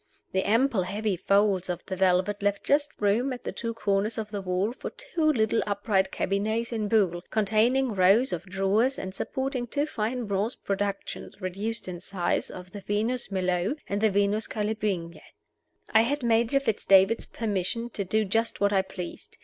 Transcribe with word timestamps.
The 0.31 0.41
ample 0.41 0.81
heavy 0.81 1.15
folds 1.15 1.69
of 1.69 1.85
the 1.85 1.95
velvet 1.95 2.41
left 2.41 2.63
just 2.63 2.89
room 2.99 3.31
at 3.31 3.43
the 3.43 3.51
two 3.51 3.75
corners 3.75 4.17
of 4.17 4.31
the 4.31 4.41
wall 4.41 4.73
for 4.73 4.89
two 4.89 5.31
little 5.31 5.61
upright 5.67 6.11
cabinets 6.11 6.71
in 6.73 6.87
buhl, 6.87 7.21
containing 7.29 7.93
rows 7.93 8.33
of 8.33 8.43
drawers, 8.47 8.97
and 8.97 9.13
supporting 9.13 9.67
two 9.67 9.85
fine 9.85 10.25
bronze 10.25 10.55
productions 10.55 11.39
(reduced 11.39 11.87
in 11.87 11.99
size) 11.99 12.49
of 12.49 12.71
the 12.71 12.81
Venus 12.81 13.31
Milo 13.31 13.75
and 13.87 14.01
the 14.01 14.09
Venus 14.09 14.47
Callipyge. 14.47 15.21
I 15.91 16.01
had 16.01 16.23
Major 16.23 16.59
Fitz 16.59 16.83
David's 16.83 17.27
permission 17.27 17.91
to 17.91 18.03
do 18.03 18.25
just 18.25 18.59
what 18.59 18.73
I 18.73 18.81
pleased. 18.81 19.37